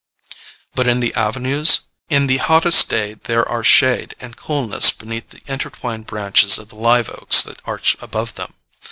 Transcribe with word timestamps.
But 0.73 0.87
the 0.99 1.13
avenues? 1.13 1.81
In 2.09 2.25
the 2.25 2.37
hottest 2.37 2.89
day 2.89 3.13
there 3.25 3.47
are 3.47 3.63
shade 3.63 4.15
and 4.19 4.35
coolness 4.35 4.89
beneath 4.89 5.29
the 5.29 5.43
intertwined 5.45 6.07
branches 6.07 6.57
of 6.57 6.69
the 6.69 6.75
live 6.75 7.07
oaks 7.11 7.43
that 7.43 7.61
arch 7.65 7.95
above 8.01 8.33
them. 8.33 8.51